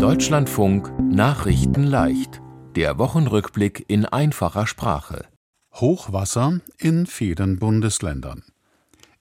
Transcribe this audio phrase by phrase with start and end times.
[0.00, 2.40] Deutschlandfunk Nachrichten leicht.
[2.74, 5.26] Der Wochenrückblick in einfacher Sprache.
[5.74, 8.44] Hochwasser in vielen Bundesländern.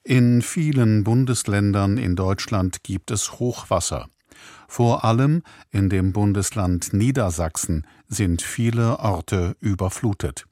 [0.05, 4.07] In vielen Bundesländern in Deutschland gibt es Hochwasser.
[4.70, 10.46] Vor allem in dem Bundesland Niedersachsen sind viele Orte überflutet.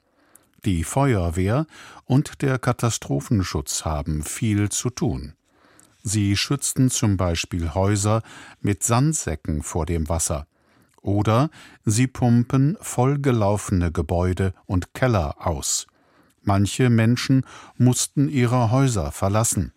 [0.66, 1.64] Die Feuerwehr
[2.04, 5.37] und der Katastrophenschutz haben viel zu tun.
[6.08, 8.22] Sie schützten zum Beispiel Häuser
[8.62, 10.46] mit Sandsäcken vor dem Wasser.
[11.02, 11.50] Oder
[11.84, 15.86] sie pumpen vollgelaufene Gebäude und Keller aus.
[16.40, 17.44] Manche Menschen
[17.76, 19.74] mussten ihre Häuser verlassen.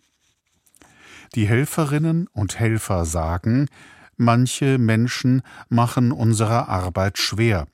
[1.34, 3.68] Die Helferinnen und Helfer sagen,
[4.16, 7.66] manche Menschen machen unsere Arbeit schwer.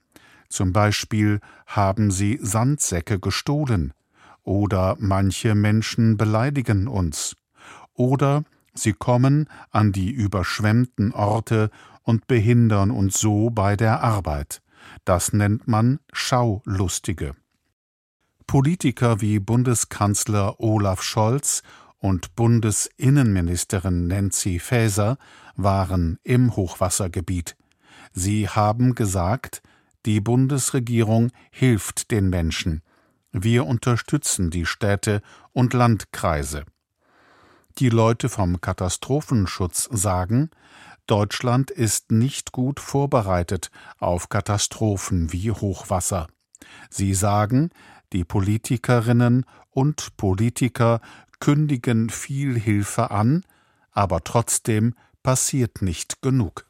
[0.49, 1.39] Zum Beispiel
[1.69, 3.93] haben sie Sandsäcke gestohlen.
[4.43, 7.37] Oder manche Menschen beleidigen uns
[7.99, 8.45] oder
[8.75, 11.71] sie kommen an die überschwemmten Orte
[12.03, 14.63] und behindern uns so bei der Arbeit.
[15.05, 17.35] Das nennt man Schaulustige.
[18.47, 21.63] Politiker wie Bundeskanzler Olaf Scholz
[21.99, 25.19] und Bundesinnenministerin Nancy Faeser
[25.57, 27.57] waren im Hochwassergebiet.
[28.13, 29.61] Sie haben gesagt,
[30.07, 32.83] die Bundesregierung hilft den Menschen.
[33.33, 35.21] Wir unterstützen die Städte
[35.53, 36.65] und Landkreise.
[37.79, 40.51] Die Leute vom Katastrophenschutz sagen,
[41.07, 46.27] Deutschland ist nicht gut vorbereitet auf Katastrophen wie Hochwasser.
[46.91, 47.71] Sie sagen,
[48.13, 51.01] die Politikerinnen und Politiker
[51.39, 53.45] kündigen viel Hilfe an,
[53.93, 56.67] aber trotzdem passiert nicht genug.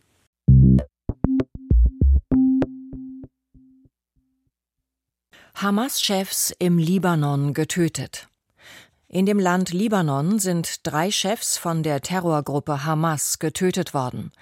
[5.55, 8.29] Hamas-Chefs im Libanon getötet.
[9.11, 14.33] In dem Land Libanon sind drei Chefs von der Terrorgruppe Hamas getötet worden.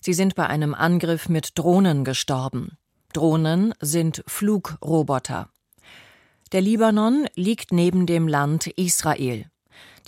[0.00, 2.76] Sie sind bei einem Angriff mit Drohnen gestorben.
[3.12, 5.50] Drohnen sind Flugroboter.
[6.50, 9.46] Der Libanon liegt neben dem Land Israel.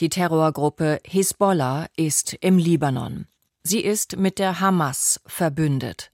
[0.01, 3.29] Die Terrorgruppe Hisbollah ist im Libanon.
[3.63, 6.11] Sie ist mit der Hamas verbündet.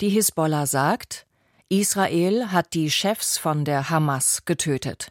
[0.00, 1.26] Die Hisbollah sagt,
[1.68, 5.10] Israel hat die Chefs von der Hamas getötet.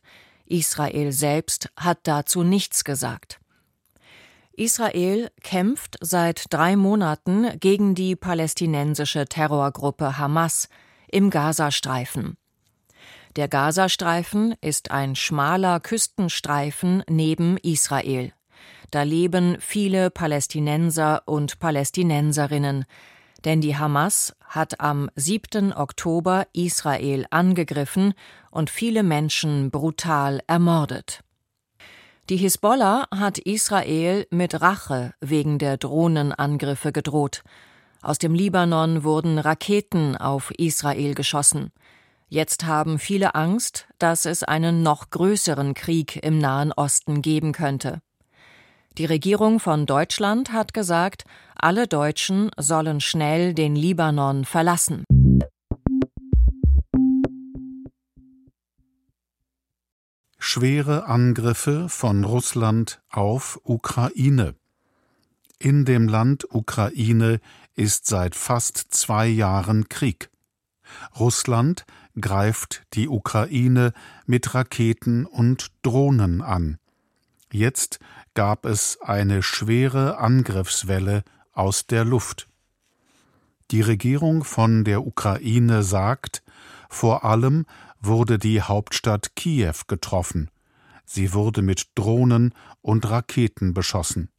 [0.49, 3.39] Israel selbst hat dazu nichts gesagt.
[4.53, 10.67] Israel kämpft seit drei Monaten gegen die palästinensische Terrorgruppe Hamas
[11.11, 12.37] im Gazastreifen.
[13.35, 18.33] Der Gazastreifen ist ein schmaler Küstenstreifen neben Israel.
[18.89, 22.85] Da leben viele Palästinenser und Palästinenserinnen,
[23.45, 25.73] denn die Hamas hat am 7.
[25.73, 28.13] Oktober Israel angegriffen
[28.51, 31.21] und viele Menschen brutal ermordet.
[32.29, 37.43] Die Hisbollah hat Israel mit Rache wegen der Drohnenangriffe gedroht.
[38.01, 41.71] Aus dem Libanon wurden Raketen auf Israel geschossen.
[42.27, 48.01] Jetzt haben viele Angst, dass es einen noch größeren Krieg im Nahen Osten geben könnte.
[48.97, 51.25] Die Regierung von Deutschland hat gesagt,
[51.55, 55.03] alle Deutschen sollen schnell den Libanon verlassen.
[60.39, 64.55] Schwere Angriffe von Russland auf Ukraine.
[65.59, 67.39] In dem Land Ukraine
[67.75, 70.31] ist seit fast zwei Jahren Krieg.
[71.19, 71.85] Russland
[72.19, 73.93] greift die Ukraine
[74.25, 76.79] mit Raketen und Drohnen an.
[77.51, 77.99] Jetzt
[78.33, 82.47] gab es eine schwere Angriffswelle aus der Luft.
[83.71, 86.43] Die Regierung von der Ukraine sagt,
[86.89, 87.65] vor allem
[87.99, 90.49] wurde die Hauptstadt Kiew getroffen.
[91.05, 94.29] Sie wurde mit Drohnen und Raketen beschossen.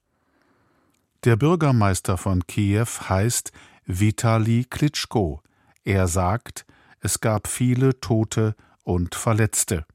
[1.25, 3.53] Der Bürgermeister von Kiew heißt
[3.85, 5.43] Vitali Klitschko.
[5.83, 6.67] Er sagt,
[7.01, 8.55] es gab viele Tote
[8.85, 9.87] und Verletzte.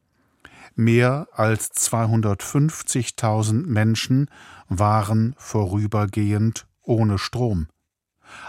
[0.76, 4.30] Mehr als 250.000 Menschen
[4.68, 7.68] waren vorübergehend ohne Strom.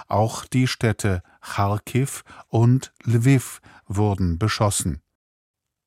[0.09, 5.03] Auch die Städte Kharkiv und Lviv wurden beschossen.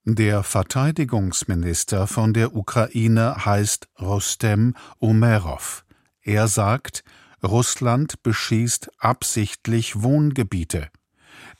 [0.04, 5.86] Der Verteidigungsminister von der Ukraine heißt Rostem Umerov.
[6.22, 7.04] Er sagt,
[7.44, 10.90] Russland beschießt absichtlich Wohngebiete.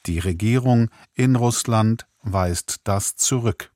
[0.06, 3.72] Die Regierung in Russland weist das zurück.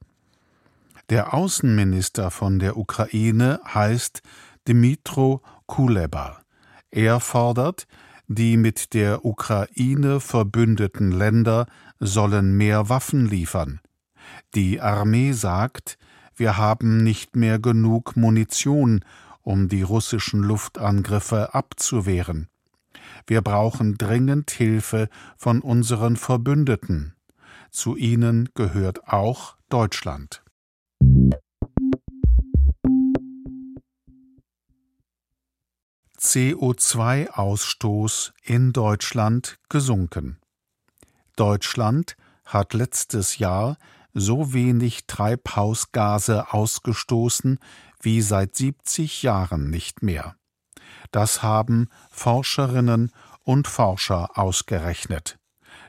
[1.12, 4.22] Der Außenminister von der Ukraine heißt
[4.66, 6.40] Dmytro Kuleba.
[6.90, 7.86] Er fordert,
[8.28, 11.66] die mit der Ukraine verbündeten Länder
[12.00, 13.82] sollen mehr Waffen liefern.
[14.56, 15.98] Die Armee sagt,
[16.38, 19.04] wir haben nicht mehr genug Munition,
[19.42, 22.48] um die russischen Luftangriffe abzuwehren.
[23.28, 27.16] Wir brauchen dringend Hilfe von unseren Verbündeten.
[27.70, 30.42] Zu ihnen gehört auch Deutschland.
[36.22, 40.38] CO2-Ausstoß in Deutschland gesunken.
[41.36, 42.16] Deutschland
[42.46, 43.78] hat letztes Jahr
[44.14, 47.58] so wenig Treibhausgase ausgestoßen
[48.02, 50.36] wie seit 70 Jahren nicht mehr.
[51.12, 53.12] Das haben Forscherinnen
[53.44, 55.40] und Forscher ausgerechnet.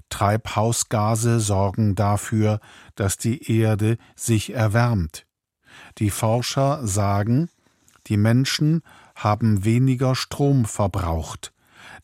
[0.08, 2.60] Treibhausgase sorgen dafür,
[2.94, 5.26] dass die Erde sich erwärmt.
[5.98, 7.50] Die Forscher sagen,
[8.06, 8.82] die Menschen
[9.24, 11.52] haben weniger Strom verbraucht.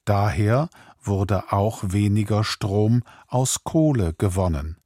[0.05, 0.69] Daher
[1.03, 4.76] wurde auch weniger Strom aus Kohle gewonnen.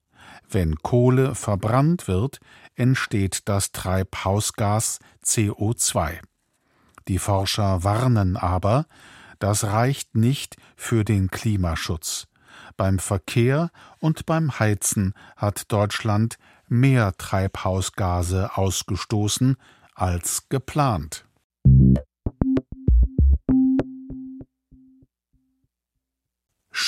[0.48, 2.40] Wenn Kohle verbrannt wird,
[2.74, 6.20] entsteht das Treibhausgas CO2.
[7.08, 8.86] Die Forscher warnen aber,
[9.38, 12.28] das reicht nicht für den Klimaschutz.
[12.76, 16.38] Beim Verkehr und beim Heizen hat Deutschland
[16.68, 19.56] mehr Treibhausgase ausgestoßen
[19.94, 21.24] als geplant.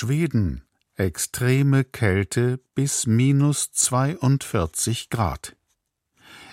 [0.04, 0.64] Schweden
[0.96, 5.56] extreme Kälte bis minus 42 Grad.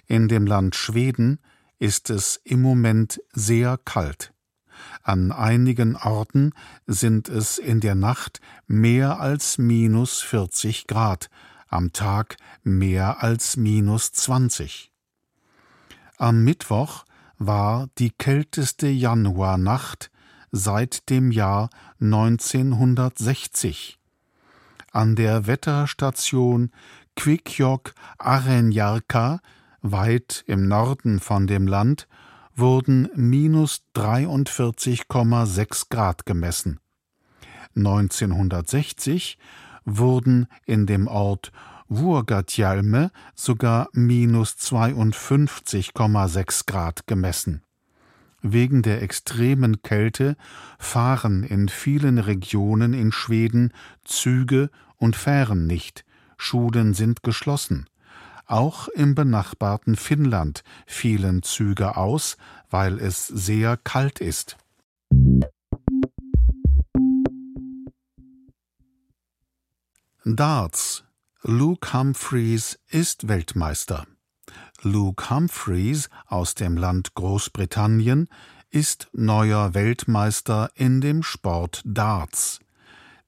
[0.07, 1.37] In dem Land Schweden
[1.77, 4.31] ist es im Moment sehr kalt.
[5.03, 6.53] An einigen Orten
[6.87, 11.29] sind es in der Nacht mehr als minus 40 Grad,
[11.67, 14.93] am Tag mehr als minus 20.
[16.17, 17.03] Am Mittwoch
[17.37, 20.09] war die kälteste Januarnacht
[20.51, 21.69] seit dem Jahr
[21.99, 23.97] 1960
[24.91, 26.71] an der Wetterstation
[27.15, 29.39] Kvikjok Arenjarka,
[29.81, 32.07] weit im Norden von dem Land,
[32.55, 36.79] wurden minus 43,6 Grad gemessen.
[37.75, 39.37] 1960
[39.85, 41.51] wurden in dem Ort
[41.87, 47.63] Vuogatjalme sogar minus 52,6 Grad gemessen.
[48.41, 50.35] Wegen der extremen Kälte
[50.79, 53.71] fahren in vielen Regionen in Schweden
[54.03, 56.05] Züge und Fähren nicht,
[56.37, 57.87] Schulen sind geschlossen.
[58.47, 62.35] Auch im benachbarten Finnland fielen Züge aus,
[62.69, 64.57] weil es sehr kalt ist.
[70.25, 71.03] Darts
[71.43, 74.05] Luke Humphreys ist Weltmeister.
[74.81, 78.27] Luke Humphreys aus dem Land Großbritannien
[78.69, 82.59] ist neuer Weltmeister in dem Sport Darts.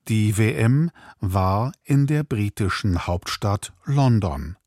[0.08, 4.58] Die WM war in der britischen Hauptstadt London.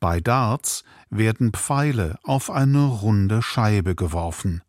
[0.00, 4.62] Bei Darts werden Pfeile auf eine runde Scheibe geworfen.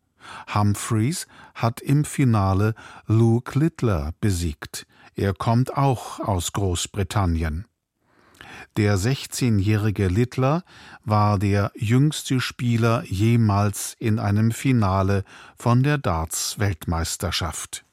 [0.54, 2.74] Humphreys hat im Finale
[3.06, 4.86] Luke Littler besiegt.
[5.14, 7.66] Er kommt auch aus Großbritannien.
[8.76, 10.64] Der 16-jährige Littler
[11.04, 15.22] war der jüngste Spieler jemals in einem Finale
[15.56, 17.83] von der Darts-Weltmeisterschaft.